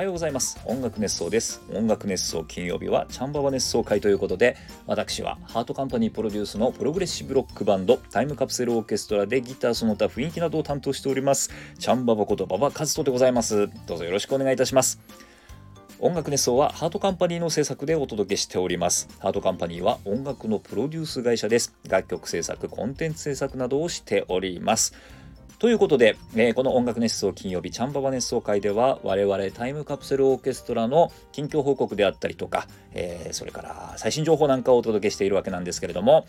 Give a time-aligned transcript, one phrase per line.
[0.00, 0.58] はようございます。
[0.64, 1.60] 音楽熱想です。
[1.74, 13.68] 音楽熱想金曜日はチャンババ熱想回ということで私はハートカンパニープロデュースのプログレッシブロックバンドタイムカプセルオーケストラでギターその他雰囲気などを担当しておりますチャンババことババ和人でございます。
[13.86, 15.02] どうぞよろしくお願いいたします。
[15.98, 19.06] 音楽熱想はハートカンパニーの制作でお届けしております。
[19.18, 21.76] ハートカンパニーは音楽のプロデュース会社です。
[21.86, 24.94] 楽曲制作コンテンツ制作などをしております。
[25.60, 36.24] ということで、えー、この音楽熱奏金曜日チャンババ熱奏会では我々タイムカプセルオーケストラの近況報告であったりとか、えー、それから最新情報なんかをお届けしているわけなんですけれども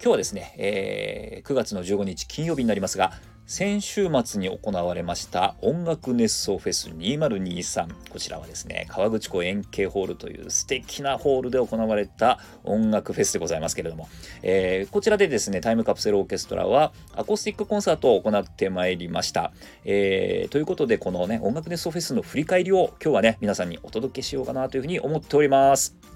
[0.00, 3.10] 今日はですね、えー、9月の15日金曜日になりますが
[3.46, 14.08] 先週末に行われました音楽熱奏フェス2023こちらはですね川口湖円形ホールという素敵なホールで行われた音楽フェスでございますけれども、
[14.42, 19.52] えー、こちらでですねタイムカプセルオーケストラはアコースティックコンサートを行ってまいりました、
[19.84, 26.13] えー、ということでこのね音楽熱奏フェスの振り返りを今日はね皆さんにお届けしようかなというふうに思っております。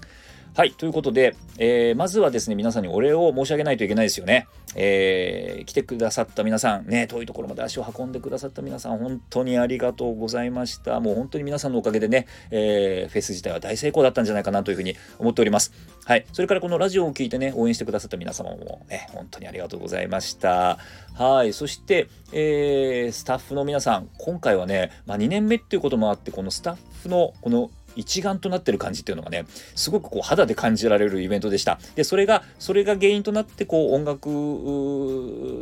[0.55, 4.47] はい、ということで、えー、まずはですね、皆さんにお礼を申し上げないといけないですよね。
[4.75, 10.99] えー、来てくださった皆さん、ね、遠いところまで足を運んでくださった皆さん、本当にありがとうございました。
[10.99, 15.71] もう本当に皆さんのおかげでね、えー、フェス自体は大成功だったんじゃないかなというふうに思っております。
[16.05, 20.77] はい、それからこのラジオを聞いてね、応援してくださった皆様もね、本当にありがとうございました。
[21.13, 29.45] はい、そして、えー、スタッフの皆さん、今回はね、まあ、2年目っていうこともあって、このスタッフのこの一丸となってる感じっていうのがね
[29.75, 31.79] すごくこう肌で感じられるイベントでした。
[31.95, 34.29] でそれがそれが原因となってこう音楽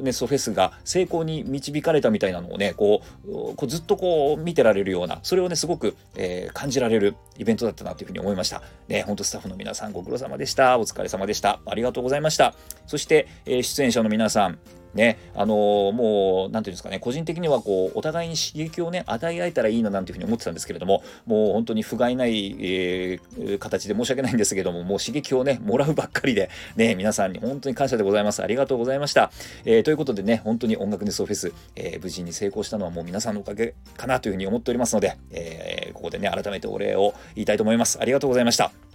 [0.04, 8.62] ネストフェスが成功に導かれたみたいなのをねこうこうずっとこう見てられるようなそれをねすごく、えー、感じられるイベントだったなというふうに思いました。
[8.88, 10.78] ね本当スタッフの皆さんご苦労様でした。
[10.80, 11.60] お疲れ様でした。
[11.66, 12.54] ありがとうございました。
[12.86, 14.60] そして、えー、出演者の皆さん
[14.94, 28.42] ね、あのー、もう、なんていうんですかね、個人的にはこう、お互いに刺激をね、与え合えたらいいななんていうふうに思ってたんですけれども、もう本当に不甲斐ない、えー、形で申し訳ないんですけども、もう刺激をね、もらうばっかりで、ね、皆さんに本当に感謝でございます。
[28.42, 29.32] ありがとうございました。
[29.66, 38.00] えー、ということでね、本当に音楽熱奏フェス、え、無事に成功したのはもう皆さんのおかげかなというふうに思っておりますので、え、ここでね、改めてお礼を言いたいと思います。
[38.00, 38.87] ありがとうございました。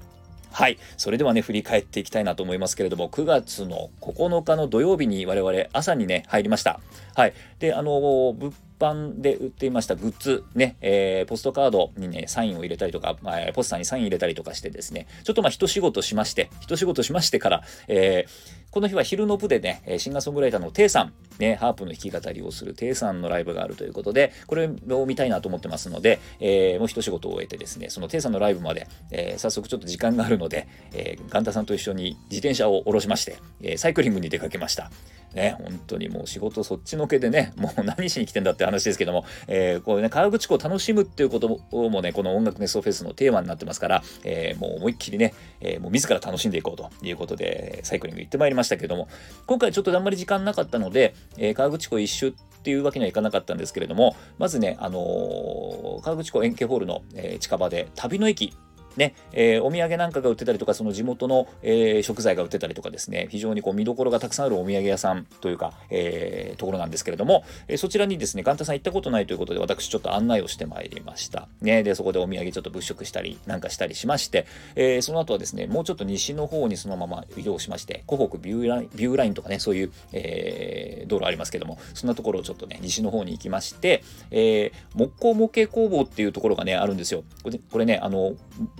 [0.52, 0.78] はい。
[0.96, 6.80] それではね、振り返っていきたいなと思いますけれども、9月の9日の土曜日に我々朝にね、入りました。
[7.14, 7.34] はい。
[7.58, 8.00] で、あの、
[8.32, 34.90] 物販で売っていましたグッズね、えー、ポストカードにね、サインを入れたりとか、まあ、ポスターにサイン入れたりとかしてですね、ちょっとまあ一仕事しまして、一仕事しましてから、えーこの日は昼の部でね、シンガーソングライターのテイさん、ね、ハープの弾き語りをするテイさんのライブがあるということで、これを見たいなと思ってますので、えー、もう一仕事を終えてですね、そのテイさんのライブまで、えー、早速ちょっと時間があるので、えー、ガンタさんと一緒に自転車を下ろしまして、え、サイクリングに出かけました。
[35.34, 49.08] ね、本当にもう仕事そっちのけでね、もう何しに来てんだって話ですけども、えー、こうね、河口湖を楽しむっていうこともね、この音楽ネストフェスのテーマになってますから、え、もう思いっきりね、え、もう自ら楽しんでいこうということで、サイクリング行ってまいりましたましたけども、
[49.46, 58.54] 今回ちょっとあんまり時間なかったので、えー、河口湖一周っていうわけにはいかなかったんですけれども、まずね、あのー、河口湖円形ホールの、えー、近場で旅の駅
[58.96, 71.48] ね、えー、お土産なんかが売ってたりとか、その地元の、えー、食材が売ってたりとかですね、非常にこう見どころがたくさんあるお土産屋さんというか、えー、ところなんですけれども、えそちらにですね、ガンタさん行ったことないということで、私ちょっと案内をしてまいりました。
[71.60, 87.24] ね、で、そこでお土産ちょっと物色したりなんかしたりしまして、えその後はですね、もうちょっと西の方にそのまま移動しまして、湖北ビューラインビューラインとかね、そういう、え道路ありますけども、そんなところをちょっとね、西の方に行きまして、え木工模型工房っていうところがね、あるんですよ。
[87.42, 88.34] これこれね、あの、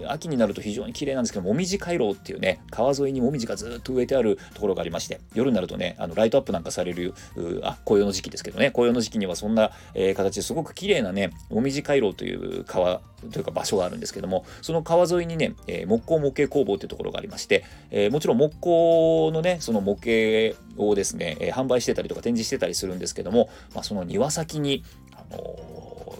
[0.06, 7.14] 秋になると非常に綺麗なんですけど、もみじ回廊っていうね、川沿いにもみじがずっと植えてあるところがありまして、夜になるとね、あのライトアップなんかされる、
[7.62, 13.00] あ、紅葉の時期ですけどね、紅葉の時期にはそんな、えー、形ですごく綺麗なね、もみじ回廊という川
[13.30, 24.84] というか場所があるんですけども、その川沿いにね、えー、木工模型工房というところがありまして、えー、もちろん木工のね、その模型をですね、えー、販売してたりとか展示してたりするんですけども、まあ、その庭先に、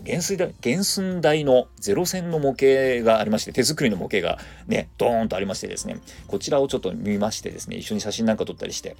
[0.05, 8.97] 原水大原寸大のゼロ戦の模型がありまして、手作りの模型がね、ドーンとありましてですね、こちらをちょっと見ましてですね、一緒に写真なんか撮ったりして、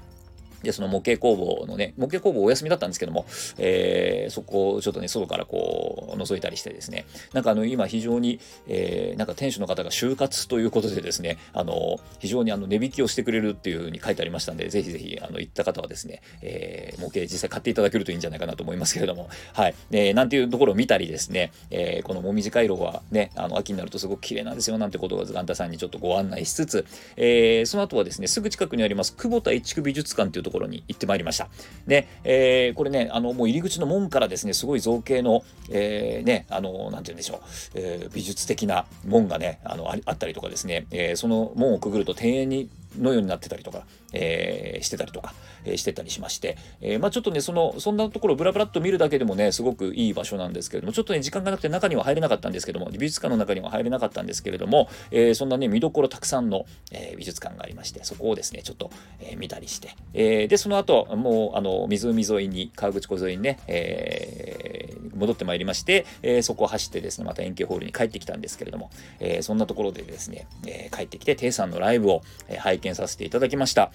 [0.63, 3.27] で、その模型工房のね、模型工房お休みだったんですけども、
[3.59, 19.75] えー、そこをちょっとね、外からこう、覗いたりしてですね、なんかあの、今非常に、えー、なんか店主の方が就活ということでですね、あの、非常にあの、値引きをしてくれるっていうふうに書いてありましたんで、ぜひぜひ、あの、行った方はですね、えー、模型実際買っていただけるといいんじゃないかなと思いますけれども、はい。
[19.91, 26.87] えー、なんていうところを見たりですね、えー、このもみじ回路はね、あの、秋になるとすごく綺麗なんですよ、なんてことをガンタさんにちょっとご案内しつつ、
[27.17, 31.49] えー、その後はですね、すぐ近くにあります、久保田一区美術館っていうところころに行ってまいりました。
[31.87, 37.39] で、えー、これねあのもう入り口の門からですねすごい造形の、えー、ねあのなんて言うんでしょう、
[37.75, 42.69] えー、美術的な門がねあのあったりとかですね、えー、その門をくぐると庭園に
[42.99, 45.35] のようになってたりとか、えー、してたりとか、
[45.65, 58.91] えー、してたりしまして、えー、まあちょっとねそのそんなところブラブラっと見るだけでもねすごくいい場所なんですけれどもちょっとね時間がなくて中には入れなかったんですけども美術館の中には入れなかったんですけれども、えー、そんなね見どころたくさんの、えー、美術館がありましてそこをですねちょっと、
[59.21, 68.91] えー、見たりして、えー、でその後もうあの湖沿いに川口湖沿いにね、え、戻ってまいりまして、えー、そこを走ってですねまた円形ホールに帰ってきたんですけれども、
[69.21, 73.93] えー、そんなところでですね、えー、帰ってきてテイさんのライブを、えー、拝見させていただきました。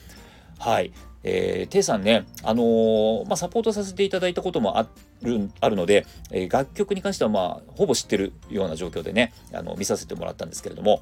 [0.60, 0.92] はい。
[1.24, 4.88] えー、テイさんね、あのー、まあ、サポートさせていただいたこともあ
[5.22, 11.01] るあるので、えー、楽曲に関しては、まあ、ほぼ知ってるような状況でね、あの見させてもらったんですけれども、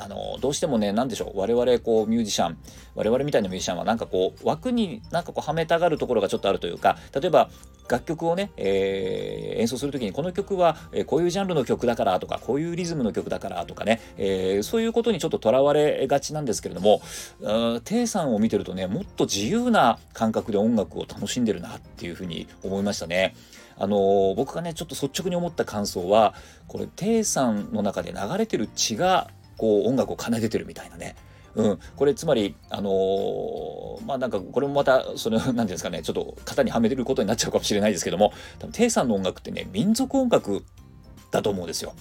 [0.00, 2.58] あのどうしてもね何でしょう我々こうミュージシャン
[2.94, 7.50] 我々みたいなミュージシャンはなんかこう枠になんかこうはめたがるところがちょっとあるというか例えば
[7.88, 17.00] 楽曲をね、えー、演奏する時にこの曲は、えこういうジャンルの曲だからとかこういうリズムの曲だからとかね、えー、そういうことにちょっととらわれがちなんですけれども
[17.84, 23.34] テイさんを見てるとねもっと自由な感覚で音楽を楽しんでるなっていうふうに思いましたね。
[23.80, 26.34] あの僕がねちょっと率直に思った感想は
[26.66, 31.16] これテイさんの中で流れてる血がこう音楽を奏でてるみたいなね。
[31.54, 40.64] うん、これつまりあのー、まあなんかこれもまたその 何て言うんですかねちょっと型にはめてることになっちゃうかもしれないですけども多分テイさんの音楽ってね民族音楽
[41.30, 41.94] だと思うんですよ。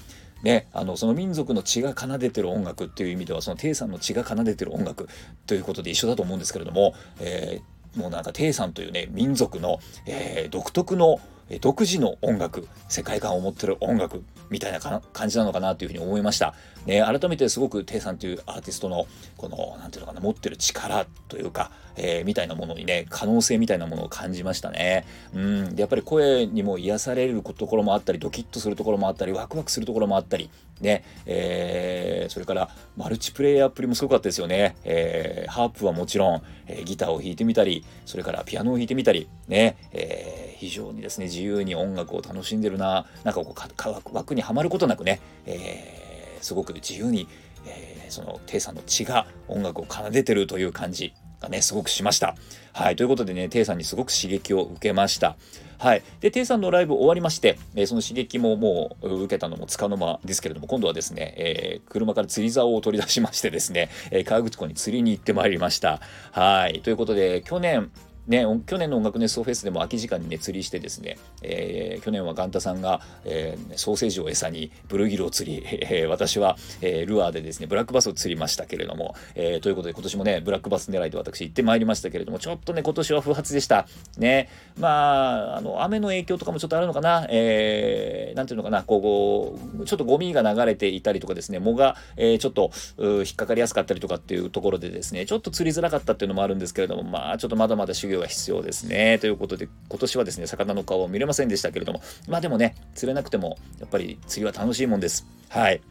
[0.43, 5.09] ね、あのその民族の血が奏でてる音楽っていう意味ではそのテイさんの血が奏でてる音楽
[5.47, 11.19] ということで一緒だと思うんですけれども、えー、もうなんかテイさんというね民族の、えー、独特の
[11.61, 16.53] 独自の音楽世界観を持ってる音楽みたいな感じなのかなというふうに思いました。
[16.85, 19.07] ね、改めてすごくテイさんというアーティストの
[19.37, 25.05] この何て言うのかな持ってる力というか、えー、みたいなものにね可能性みたいなものを感じましたね。
[25.33, 25.75] うん。
[25.75, 30.49] でやっぱり声にも癒されるところもあったりドキッとするところもあったりワクワクするところもあったり
[30.81, 34.75] ね、えー、それからマルチプレイヤーっぷりもすごかったですよね。
[34.83, 43.05] えー、ハープはもちろん、えギターを弾いてみたりそれからピアノを弾いてみたりね、え非常にですね自由に音楽を楽しんでるな。
[43.23, 46.07] なんかこう枠にはまることなくね、えー
[46.41, 47.27] すごく自由に、
[47.65, 51.13] えー、そのテイさんの血が音楽を奏でてるという感じ。
[51.41, 52.35] がねすごくしました。
[52.73, 55.35] はいということでねテイさんにすごく刺激を受けました。
[55.79, 66.01] はい、でテイさんのライブ終わりまして、えー、その刺激ももう受けたのもつかの間ですけれども今度はですね、えー、車から釣り竿を取り出しましてですね、えー、河口湖に釣りに行ってまいりました。
[66.31, 67.91] はいということで去年
[68.27, 83.87] ね、去年の音楽熱奏フェスでも空き時間にね釣りしてですね、えー、去年はガンタさんが、えー、ソーセージを餌にブルーギルを釣り、えー、私は、えルアーでですねブラックバスを釣りましたけれども、えということで今年もねブラックバス狙いで私行ってまいりましたけれどもちょっとね今年は不発でした。
[84.17, 88.83] ねまああの雨の影響とかもちょっとあるのかな、えー、ていうのかな？
[88.83, 99.19] こうちょっとゴミが流れていたりとかですね藻が、えー、ちょっと引っかかりやすかったりとかっていうところでですねちょっと釣りづらかったっていうのもあるんですけれどもまあちょっとまだまだ修行が必要ですね。
[99.19, 105.25] ということで、今年はですね、魚の顔を見れませんでしたけれども、まあでもね、釣れなくても、やっぱり釣りは楽しいもんです。
[105.49, 105.81] はい。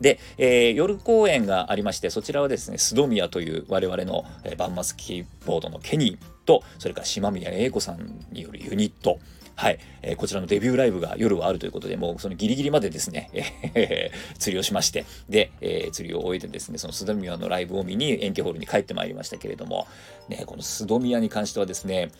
[0.00, 9.20] で、えー、夜公演がありまして、そちらはですね、スドミヤという我々の、えー、バンマスキーボードのケニーと、それから島宮英子さんによるユニット、
[9.54, 13.30] はい、えー、こちらのデビューライブが夜はあるということで、もうそのギリギリまでですね、
[13.74, 19.86] えー、釣りをしまして、で、えー、釣りを終えてですね、そのスドミヤのライブを見に円形ホールに帰ってまいりましたけれども、
[20.28, 22.10] ね、このスドミヤに関してはですね、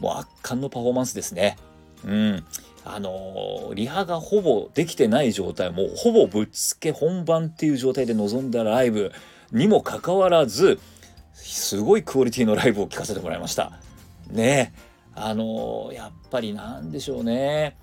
[0.00, 1.56] もう圧巻のパフォーマンスですね。
[2.04, 2.44] うん。
[2.84, 9.12] あのー、リハがほぼできてない状態、もうほぼぶっつけ本番っていう状態で臨んだライブ
[9.52, 10.78] にもかかわらず、
[11.34, 13.72] すごいクオリティのライブを聴かせてもらいました。
[14.30, 14.72] ね
[15.26, 17.76] あの、やっぱりなんでしょうね。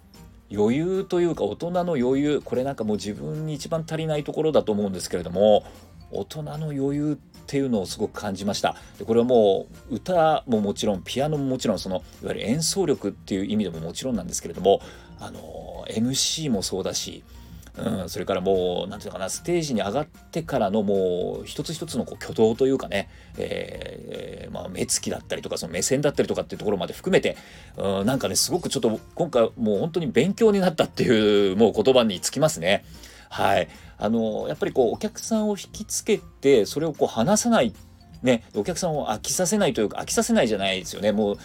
[0.51, 5.65] 余裕というか大人の余裕これなんかもう自分に一番足りないところだと思うんですけれども
[6.11, 14.81] 大人の余裕っていうのをすごく感じましたでこれはもう歌ももちろんピアノももちろんそのいわゆる演奏力っていう意味でももちろんなんですけれども
[15.19, 17.23] あの MC もそうだし
[17.77, 27.35] うん、それからもう何て言うのかなステージに上がってからのもう一つ一つのこう挙動というかね、えー、まあ、目つきだったりとかその目線だったりとかっていうところまで含めて、
[27.77, 32.85] うん、なんかねすごくちょっと今回もう本当に勉強になったっていうもう言葉につきますね。
[33.29, 33.67] はい、
[33.97, 37.73] あのやっぱりこうお客さんを引きつけてそれをこう話さない
[38.23, 41.37] ね、お客さんを飽きさせないというか飽きさせないじゃないですよねもう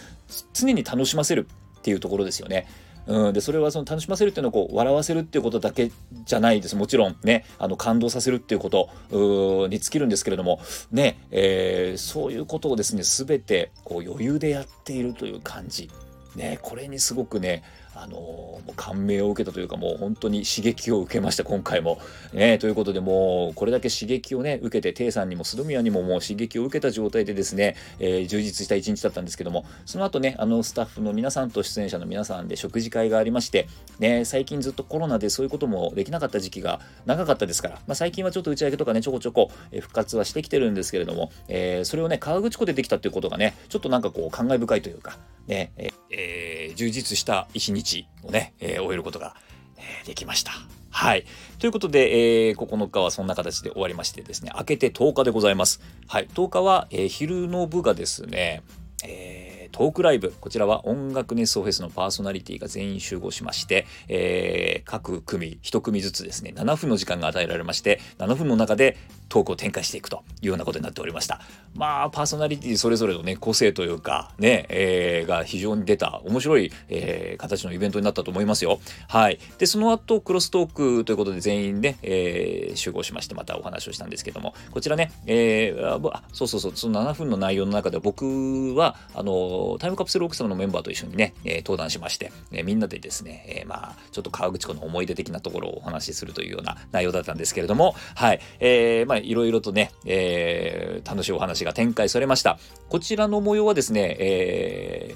[0.55, 1.47] 常に楽しませる
[1.79, 2.67] っていうところですよね。
[3.07, 5.91] うん、でそれはその楽しませるっていうのはこう笑わせるっていうことだけ
[6.25, 6.77] じゃないです。
[6.77, 7.45] もちろんね。
[7.59, 10.61] あの感動させるっていうことに尽きるんですけれども
[10.93, 15.91] ね、えー、そういうことをですね全てこう余裕でやっているという感じ。
[16.37, 16.59] ね。
[16.63, 17.63] これにすごくね
[17.95, 21.99] あのもう感銘を受けたというかもう本当に刺激を受けました今回も。
[22.33, 33.69] ね、ということでもうこれだけ刺激をね受けてテイさんにもスドミアにももう刺激を受けた状態でですね、えー、充実した一日だったんですけどもその後ねあのスタッフの皆さんと出演者の皆さんで食事会がありまして、
[33.99, 45.73] ね、最近ずっとコロナでそういうこともできなかった時期が長かったですから、まあ、最近はちょっと打ち上げとかねちょこちょこ復活はしてきてるんですけれども、えー、それをね河口湖でできたっていうことがねちょっとなんかこう感慨深いというかね、
[46.11, 47.90] えー、充実した一日
[48.23, 49.35] をね、えー、終えることが、
[49.77, 50.53] えー、できました。
[50.91, 51.25] はい。
[51.59, 55.81] ということで、えー、9日はそんな形で終わりましてですね、明けて10日でございます。
[56.09, 56.29] はい。
[56.35, 58.63] 10日は、えー、昼の部がですね、
[59.05, 59.40] えー
[59.81, 60.35] トークライブ。
[60.43, 68.99] こちらは音楽熱奏フェスのパーソナリティが全員集合しまして、えー、各組1組ずつですね7分の時間が与えられまして7分の中で
[69.31, 71.41] トークを展開していくというようなことになっておりました。
[71.75, 78.81] まあパーソナリティそれぞれのね個性というかね、えー、が非常に出た面白い、えー、形のイベントになったと思いますよ。
[79.09, 79.39] はい。
[79.57, 102.59] でその後クロストークということで全員ね、えー、集合しましてまたお話をしたんですけどもこちらね、えー、あそうそうそうその7分の内容の中で僕はあのタイムカプセル奥様のメンバーと一緒にね、えー、登壇しまして、えー、みんなでですね、えー、まあ、ちょっと河口湖の思い出的なところをお話しするというような内容だったんですけれども、はい、えー、まあ、いろいろとね、えー、楽しいお話が展開されました。
[102.89, 105.15] こちらの模様はですね、え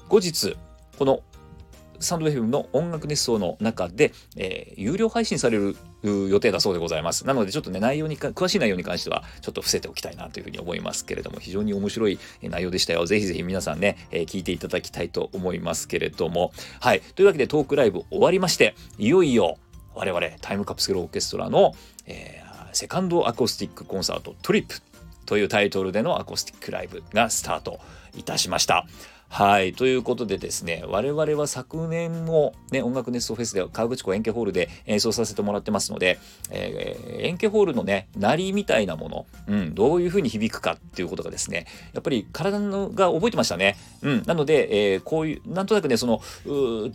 [0.00, 0.56] ー、後日、
[0.98, 1.20] この
[2.00, 7.26] スタンド FM の音楽熱奏の中で、えー、有料配信される予定だそうでございます。
[7.26, 13.06] なのでちょっとね、内容にか、詳しい内容に関してはちょっと伏せておきたいなというふうに思いますけれども、非常に面白い内容でしたよ。
[13.06, 16.52] ぜひぜひ皆さんね、えー、聞いていただきたいと思いますけれども。
[16.80, 17.00] はい。
[17.14, 19.58] というわけでトークライブ終わりまして、いよいよ
[19.94, 21.74] 我々タイムカプセルオーケストラの、
[22.06, 24.76] えー、セカンドアコースティックコンサートトリップ
[25.26, 27.80] というタイトルでのアコースティックライブがスタート
[28.16, 28.86] いたしました。
[29.34, 29.72] はい。
[29.72, 36.20] ということでですね、我々は昨年もね、音楽熱奏フェスでは河口湖円形ホールで演奏させてもらってますので、
[36.52, 43.76] えー、円形ホールのね、鳴りみたいなもの、うん、どういう風に響くかっていうことがですね、やっぱり体のが覚えてましたね。
[44.02, 44.22] うん。
[44.24, 46.20] なので、えー、こういう、なんとなくね、その、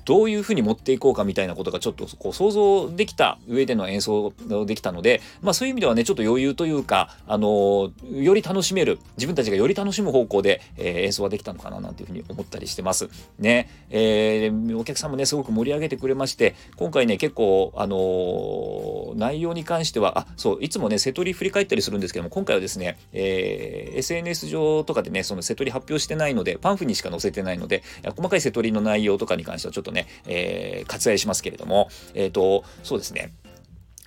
[0.05, 4.31] どういう風に持っていこうかみたいなことがちょっとこう想像できた上での演奏
[4.65, 13.09] できたので、まあそういう意味ではね、ちょっと余裕というか、あのー、より楽しめる、自分たちがより楽しむ方向で、え、演奏ができたのかななんていうふうに思ったりしてます。
[13.38, 27.83] ね、えー、お客さんもね、すごく盛り上げてくれまして、今回ね、結構、あのー、内容に関しては、あ、そう、いつもね、瀬戸り振り返ったりするんですけども、今回はですね、えー、SNS 上とかでね、その瀬戸り発表してないので、パンフにしか載せてないので、
[28.15, 33.31] 細かい瀬戸りの内容とかに関してはちょっとね、えー、割愛しますけれども、えっ、ー、と、そうですね、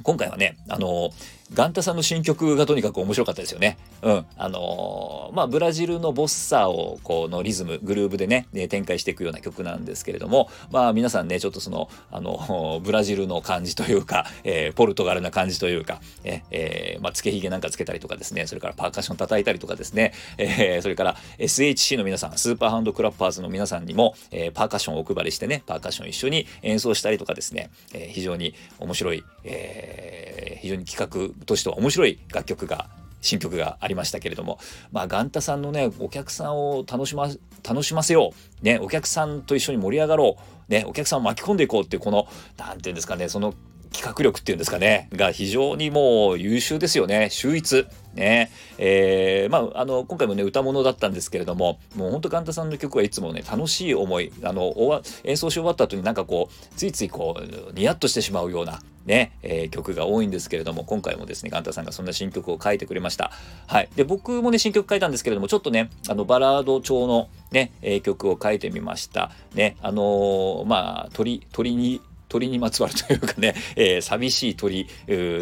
[0.02, 3.76] 今回はね、あのーガンタさんの新曲がとにかく面白かったですよね。
[4.02, 4.26] うん。
[4.36, 32.88] あのー、まあ、ブラジルのボッサーを、このリズム、グルーブでね、展開していくような曲なんですけれども、まあ、皆さんね、ちょっとその、あの、 ブラジルの感じというか、えー、ポルトガルな感じというか、ええー、まあ、つけひげなんかつけたりとかですね、それからパーカッション叩いたりとかですね、えー、それから SHC の皆さん、スーパーハンドクラッパーズの皆さんにも、えー、パーカッションお配りしてね、パーカッション一緒に演奏したりとかですね、えー、非常に面白い、えー、非常に企画としては面白い楽曲が
[33.22, 34.58] 新曲がありましたけれども、
[34.90, 37.30] まあ、ガンタさんのね、お客さんを楽しま、
[37.66, 38.64] 楽しませよう。
[38.64, 40.36] ね、お客さんと一緒に盛り上がろ
[40.68, 40.70] う。
[40.70, 43.54] ね、お客さんを巻き込んでいこうっていう、この、なんていうんですかね、その
[43.92, 47.28] 企画力っていうんですかね、が非常にもう優秀ですよね。
[47.30, 47.86] 秀逸。
[48.14, 48.50] ね。
[48.78, 63.30] えー、まあ、あの、今回もね、歌物だったんですけれども、もうほんとガンタさんの曲はいつもね、楽しい思い、あの、演奏し終わった後になんかこう、ついついこう、ニヤッとしてしまうような、ね、えー、曲が多いんですけれども、今回もですね、ガンタさんがそんな新曲を書いてくれました。
[63.66, 63.88] はい。
[63.96, 69.30] で、僕もね、新曲書いたんですけれども、ちょっとね、あの、バラード調のね、えー、曲を書いてみました。
[69.54, 72.00] ね、あのー、まあ、鳥、鳥に、
[72.32, 74.88] 鳥にまつわるというかね、えー、寂しい鳥、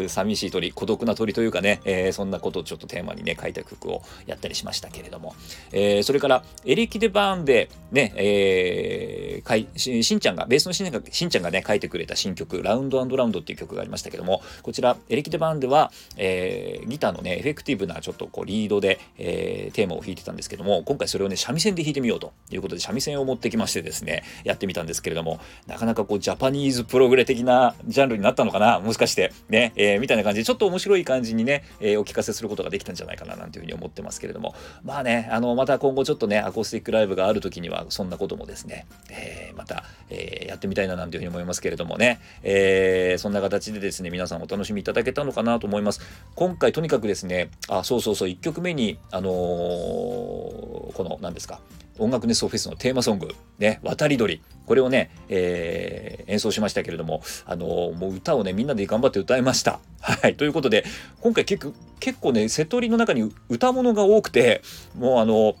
[0.09, 5.33] 寂しい鳥、孤独な鳥というかね、えー、そんなことをちょっとテーマにね、書いた曲をやったりしましたけれども、
[5.71, 34.55] えー、それから、エリキデバーンで、ね、えかいししんちゃんが、ベースのしんちゃんがしんちゃんがね、書いてくれた新曲、ラウンドラウンドっていう曲がありましたけども、こちら、エレキデバンでは、えー、ギターのね、エフェクティブなちょっとこうリードで、えー、テーマを弾いてたんですけども、今回それをね、三味線で弾いてみようということで、三味線を持ってきましてですね、やってみたんですけれども、なかなかこう、ジャパニーズズプログレ的なジャンルになったのかなもしかしてね、えー、みたいな感じでちょっと面白い感じにね、えー、お聞かせすることができたんじゃないかななんていうふうに思ってますけれども。
[34.83, 46.01] まあねあのまた今後ちょっとねアコースティックライブがある時にはそんなこともですね、えー、また、えやってみたいななんていうふうに思いますけれどもね、えそんな形でですね皆さんお楽しみいただけたのかなと思います
[46.35, 51.59] 今回とにかくですねあそうそうそう1曲目にあのこの何ですか
[51.99, 54.41] 音楽熱奏フェスのテーマソング、ね、渡り鳥。
[54.65, 59.79] これをね、えー、演奏しましたけれども、あのー、もう歌をね、みんなで頑張って歌いました。
[59.99, 60.35] はい。
[60.35, 60.83] ということで、
[61.19, 64.61] 今回結構、結構ね、瀬戸りの中に歌物が多くて、
[64.97, 65.55] もうあの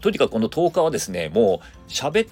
[0.00, 2.30] とにかくこの10日はですね、もう喋っ、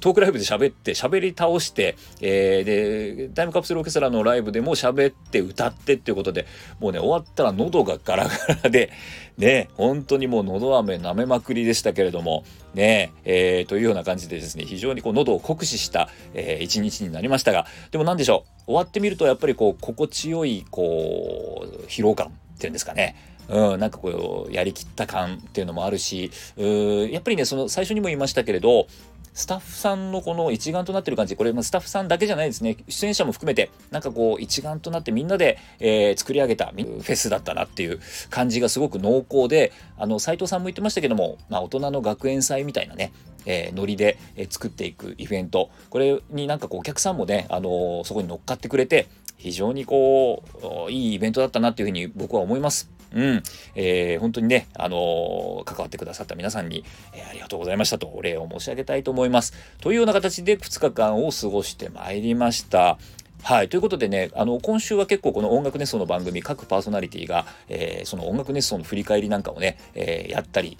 [0.00, 6.46] トークライブで喋って喋り倒して、えー、でタイムカプセルオーケストラのライブでも喋って歌ってっていうことで
[6.78, 8.90] もうね終わったら喉がガラガラで
[9.38, 12.44] ね本当にもう喉飴舐めまくりでしたけれども
[12.74, 23.16] ねえー、というような感じでですね非常にこう喉を酷使した、えー、一日になりましたがでも何でしょう終わってみるとやっぱりこう心地よいこう疲労感っていうんですかね。
[23.48, 28.86] うん、なんかこうやりきった感っていうのもあるしうやっぱりねその最初にも言いましたけれど
[29.32, 31.36] スタッフさんのこの一丸となってる感じ。
[31.36, 32.76] これまスタッフさんだけじゃないですね。
[32.88, 33.70] 出演者も含めて。
[33.90, 43.12] なんかこう一丸となってみんなで、えー、作り上げたフェスだったなっていう感じがすごく濃厚であの斉藤さんも言ってましたけども、まあ、大人の学園祭みたいなね
[43.46, 45.70] えー、ノリで、え作っていくイベント。
[45.88, 49.06] これになんかこうお客さんもね、あのー、そこに乗っかってくれて
[49.38, 50.42] 非常にこ
[50.88, 52.90] ういいイベントだったなっていうふうに僕は思います。
[53.14, 53.42] うん、
[53.74, 59.52] えー、本当にね、あのー、関わってくださった皆さんに、えー、ありがとうございましたとお礼を申し上げたいと思います。
[59.80, 62.98] というような形で2日間を過ごしてまいりました。
[63.42, 63.68] はい。
[63.70, 70.76] ということでね、あの、今週は結構この音楽熱奏の番組、各パーソナリティが、えー、その音楽熱奏の振り返りなんかをね、えー、やったり、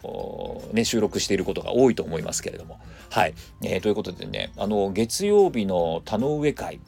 [0.73, 2.79] ね、収録していることが多いと思いますけれども。
[3.09, 3.35] はい。
[3.63, 6.81] えー、ということでね、あの、月曜日の田上会、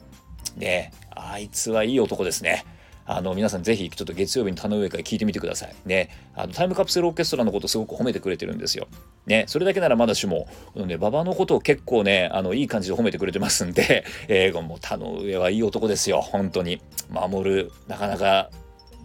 [0.55, 2.65] ね、あいつはいい男ですね。
[3.05, 5.75] あの皆さんぜひちょっと月曜日に田上会聞いてみてください。
[5.85, 8.87] ね、あのタイムカプセルオーケストラのことすごく褒めてくれてるんですよ。
[9.25, 16.81] ね、それだけならまだしも、ね、馬場のことを結構ね、あのいい感じで褒めてくれてますんで、 えー、もう田上はいい男ですよ、本当に。
[17.09, 18.49] 守る、なかなか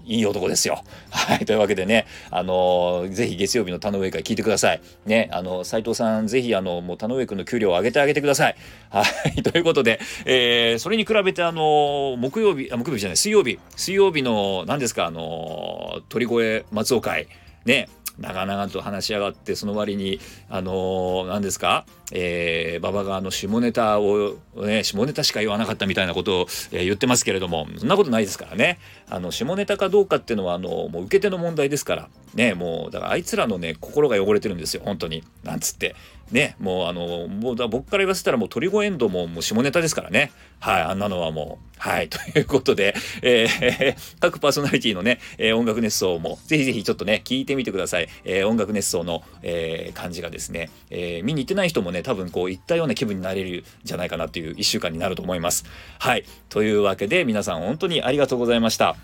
[0.09, 0.83] いい男ですよ。
[1.11, 1.45] はい。
[1.45, 4.81] というわけでね、あのー、ぜひ月曜日の田上会聞いてください。
[5.05, 8.57] ね、あの、斉藤さん、ぜひ、あの、もう田上君の給料を上げてあげてください。
[8.91, 9.05] は
[9.37, 9.43] い。
[9.43, 17.29] ということで、えー、それに比べて、あの、木曜日、あ、木曜日じゃない、水曜日、水曜日の、何ですか、あの、鳥越松尾会、
[17.67, 20.19] ね、長々と話し上がってその割に
[20.49, 28.79] あのー、何ですかえー、馬場があの下ネタをね下ネタしか言わなかったみたいなことを、えー、言ってますけれどもそんなことないですからね。
[29.11, 32.09] あの下ネタかどうかっていうのはあのもう受け手の問題ですから。
[32.35, 34.83] ねもうだからあいつらのね心が汚れてるんですよ。
[34.85, 35.25] 本当に。
[35.45, 35.95] なんつって。
[36.31, 40.31] ねもうあのもうだ僕から言わせたらもう鳥越エンドももう下ネタですからね。
[40.61, 41.69] はいあんなのはもう。
[41.79, 55.65] はい ということで、えー、 各パーソナリティのね、えー、音楽熱奏もぜひぜひちょっとね聞いてみてください、えー、音楽熱奏の、えー、感じがですね、えー、見に行ってない人もね多分こういったような気分になれるんじゃないかなっていう1週間になると思います。
[55.99, 56.25] はい。
[56.49, 58.97] というわけで皆さん本当にありがとうございました。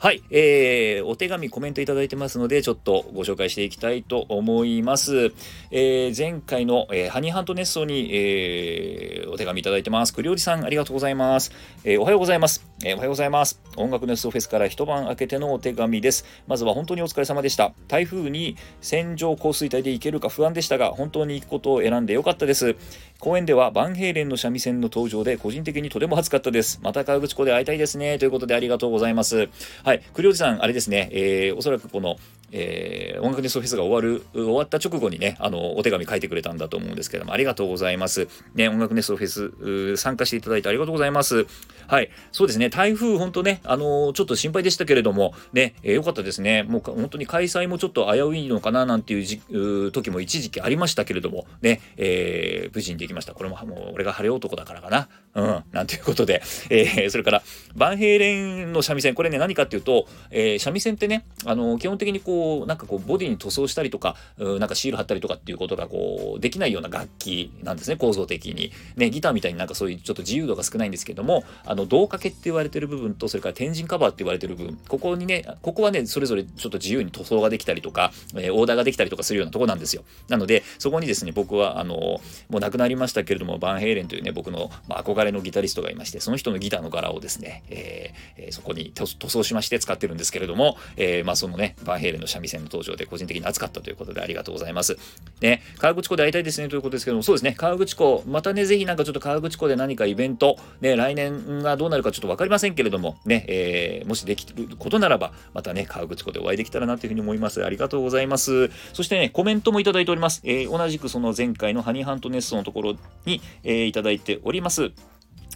[0.00, 5.32] はい、えー、お手紙コメントいただいてますので、ちょっとご紹介していきたいと思います。
[5.72, 10.14] えー、前回の、えー、ハニーハントネッソに、えー、お手紙いただいてます。
[10.14, 11.50] 栗おじさん、ありがとうございます。
[11.82, 12.94] えー、おはようございます、えー。
[12.94, 13.60] おはようございます。
[13.76, 16.24] 音楽ネストフェスから一晩明けてのお手紙です。
[16.46, 17.72] まずは本当にお疲れ様でした。
[17.88, 22.76] 台風に線状降水帯で行けるか不安でしたが、本当に行くことを選んでよかったです。
[23.18, 26.78] 公園ではバンヘイレンの三味線の登場で個人的にとても暑かったです。
[26.80, 28.16] また河口湖で会いたいですね。
[28.18, 29.48] ということでありがとうございます。
[29.82, 32.16] はい、栗おじさん、あれですね、えー、おそらくこの、
[32.52, 38.28] えー、音楽ネストフェスが終わる、終わった直後にね、あの、お手紙書いてくれたんだと思うんですけども、ありがとうございます。
[38.54, 41.46] ね、音楽ネストフェス、参加していただいてありがとうございます。
[41.86, 46.62] はい、そうですね、台風、本当ね、あのー、ちょっと心配でしたけれども、ね、えー、よかったですね。
[46.62, 53.34] もう本当に開催もちょっと危ういのかな、なんていう時も一時期ありましたけれども、ね、えー、無事にできました。
[53.34, 55.08] これももう俺が晴れ男だからかな。
[55.34, 57.42] うん、なんていうことで、 えー、それから、
[57.76, 68.72] バンヘイレンの三味線、これね、何かっていうと、えー、三味線ってね、あの、基本的にこう、うなんかこう、ボディに塗装したりとか、なんかシール貼ったりとかっていうことが、こう、できないような楽器なんですね、構造的に。
[68.96, 80.02] ね、ギターみたいになんかそういうちょっと自由度が少ないんですけども、あの、胴掛けって言われてる部分と、それから天神カバーって言われてる部分、ここにね、ここはね、それぞれちょっと自由に塗装ができたりとか、えー、オーダーができたりとかするようなとこなんですよ。
[80.28, 94.96] なので、そこにですね、僕は、あの、もう亡くなりましたけれども、バンヘイレンというね、僕の、まあ、憧れのギタリリストがいましてその人のギターの柄をですね、えー、そこに塗装しまして使ってるんですけれども、えー、まあ、そのねバンヘイレンの三味線の登場で個人的に熱かったということでありがとうございます。
[95.40, 107.64] ね、川口湖で会いたいですねということですけどもそうですね川口湖またねぜひなんかちょっと川口湖で何かイベント、ね、来年がどうなるかちょっと分かりませんけれどもね、えー、もしできることならばまたね川口湖でお会いできたらなというふうに思います。
[107.64, 108.70] ありがとうございます。
[108.92, 110.40] そしてねコメントもいただいております。
[110.44, 114.92] えー、同じくその前回のハニーハントネストのところに、えー、いただいております。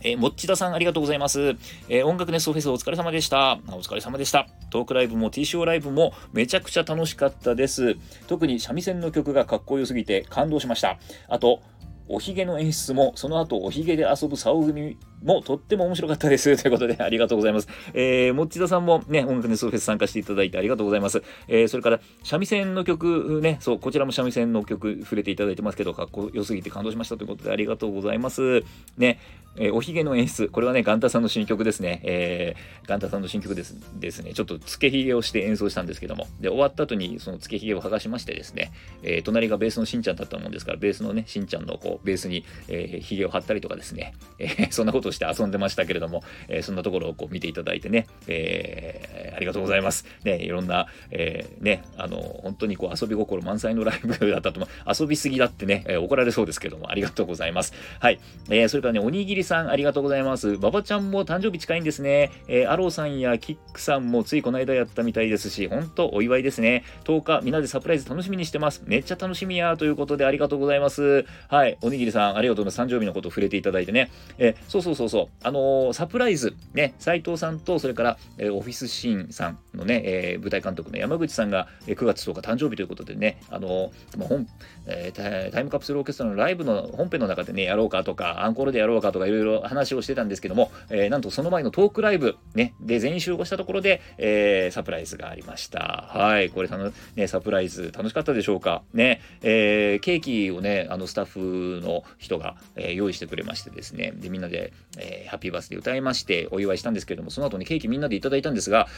[0.05, 1.57] えー、もっちださんありがとうございます。
[1.89, 3.59] えー、音楽ネストフェスお疲れ様でした。
[3.69, 4.47] お疲れ様でした。
[4.71, 7.97] トークライブも TCO ライブもめちゃくちゃ楽しかったです。
[8.27, 10.99] 特に三味線の曲がかっこよすぎて感動しました。
[11.29, 11.63] あと、
[12.09, 16.57] おひげの演出もその後おひげで遊ぶ竿組もうとっても面白かったです。
[16.61, 17.69] ということで、ありがとうございます。
[17.95, 21.23] えー、もっちださんもね、音楽ネストフェス参加していただいてありがとうございます。
[21.49, 28.63] えー、それから、三味線の曲ね、そう、こちらも三味線の曲触れていただいてますけど、かっこよすぎて感動しましたということで、ありがとうございます。
[28.97, 29.19] ね、
[29.57, 32.01] えー、おひげの演出、これはね、ガンタさんの新曲ですね。
[32.05, 50.07] えー、ガンタさんの新曲ですですね、ちょっとつけひげをして演奏したんですけども、で、終わった後にそのつけひげを剥がしましてですね、えー、隣がベースのしんちゃんだったもんですから、ベースのね、しんちゃんのこう、ベースに、えー、ひげを貼ったりとかですね、えー、そんなことをして遊んでましたけれども、えー、そんなところをこう見ていただいてね、えー、ありがとうございます。
[50.25, 55.03] ね、いろんな、えー、ね、あの、本当にこう遊び心満載のライブだったと思う。
[55.03, 57.73] 遊びすぎだってね、え、怒られそうですけども、ありがとうございます。
[58.01, 58.21] はい。
[58.51, 60.51] えー、それからね、おにぎりさん、ありがとうございます。
[60.51, 62.31] 馬場ちゃんも誕生日近いんですね。
[62.49, 66.85] え、アローさんやキックさんもついこの間やったみたいですし、本当お祝いですね。
[67.05, 68.83] 10日、みんなでサプライズ楽しみにしてます。
[68.87, 71.25] めっちゃ楽しみや、ということでありがとうございます。
[71.49, 71.79] はい。
[71.83, 72.93] おにぎりさん、ありがとうございます。
[72.93, 74.11] 誕生日のこと触れていただいてね。
[74.39, 75.29] えー、そうそうそうそう。
[75.43, 84.47] あのー、サプライズ、ね、斉藤さんと、それから、えー、オフィスシーンさんのね、えー、舞台監督の山口さんが、えー、9月10日誕生日ということでね、あのー、本、
[84.87, 96.09] えー、タイムカプセルオーケストラのライブの本編の中でね、やろうかとか、アンコールでやろうかとか、いろいろ話をしてたんですけども、えー、なんとその前のトークライブ、ね、で全員集合したところで、えー、サプライズがありました。
[96.11, 96.69] はい、これ、
[97.17, 98.83] ね、サプライズ楽しかったでしょうか。
[98.95, 108.89] ね、えー、ケーキをね、あのスタッフの人が、えー、用意してくれましてですね、でみんなで、えー、ハッピーバースデー歌いまして、お祝いしたんですけれども、その後にケーキみんなでいただいたんですが、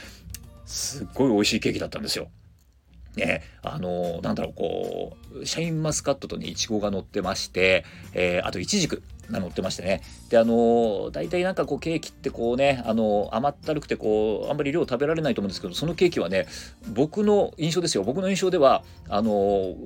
[0.67, 2.29] すっごい美味しいケーキだったんですよ。
[3.17, 10.03] ね、あのなんだろう、こう、シャインマスカットとね、いちごが乗ってまして、えー、あといちじくが乗ってましてね。
[10.31, 16.49] で、あの大体なんかこう、ケーキってこうね、あの甘ったるくてこう、あんまり量食べられないと思うんですけど、そのケーキはね、
[16.93, 18.03] 僕の印象ですよ。
[18.03, 19.77] 僕の印象では、あの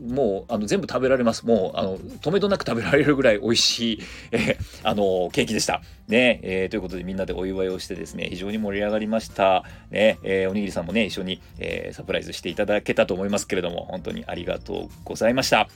[0.00, 1.46] もうあの全部食べられます。
[1.46, 5.82] もうあの止めどなく食べられるぐらい美味しい、 えー、あのケーキでした。
[6.08, 9.64] ね、えー、ということでみんなでお祝いをしてですね、非常に盛り上がりました。
[9.90, 15.68] ね、えー、おにぎりさんもね、一緒に、え、サプライズしていただけたと思いますけれども、本当にありがとうございました。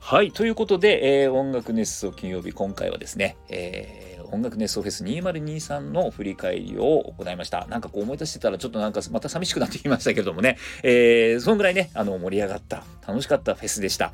[0.00, 7.66] はい、ということで、えー、音楽熱奏金曜日、今回はですね、えー音楽熱奏フェス2023の振り返りを行いました。
[7.68, 14.12] なんかこう思い出してたらちょっとなんかまた寂しくなってきましたけどもね、えー、そのぐらいね、あの盛り上がった、楽しかったフェスでした。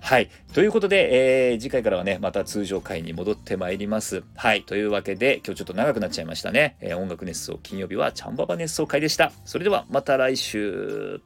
[0.00, 0.30] はい。
[0.54, 4.24] ということで、えー、次回からはね、また通常回に戻ってまいります。
[4.34, 4.62] はい。
[4.62, 6.76] というわけで、今日ちょっと長くなっちゃいましたね。
[6.80, 9.30] えー、音楽熱奏金曜日はチャンババ熱奏会でした。
[9.44, 11.20] それではまた来週。